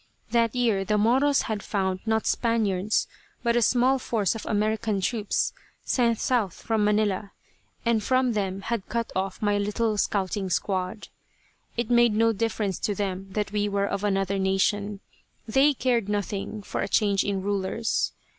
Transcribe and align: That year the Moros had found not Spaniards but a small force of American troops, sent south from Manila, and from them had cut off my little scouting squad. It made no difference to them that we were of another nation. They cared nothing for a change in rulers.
That 0.31 0.55
year 0.55 0.83
the 0.83 0.97
Moros 0.97 1.43
had 1.43 1.61
found 1.61 1.99
not 2.07 2.25
Spaniards 2.25 3.05
but 3.43 3.55
a 3.55 3.61
small 3.61 3.99
force 3.99 4.33
of 4.33 4.43
American 4.47 4.99
troops, 4.99 5.53
sent 5.85 6.19
south 6.19 6.55
from 6.55 6.83
Manila, 6.83 7.33
and 7.85 8.01
from 8.01 8.33
them 8.33 8.61
had 8.61 8.89
cut 8.89 9.11
off 9.15 9.43
my 9.43 9.59
little 9.59 9.97
scouting 9.99 10.49
squad. 10.49 11.09
It 11.77 11.91
made 11.91 12.15
no 12.15 12.33
difference 12.33 12.79
to 12.79 12.95
them 12.95 13.27
that 13.33 13.51
we 13.51 13.69
were 13.69 13.85
of 13.85 14.03
another 14.03 14.39
nation. 14.39 15.01
They 15.47 15.75
cared 15.75 16.09
nothing 16.09 16.63
for 16.63 16.81
a 16.81 16.87
change 16.87 17.23
in 17.23 17.43
rulers. 17.43 18.11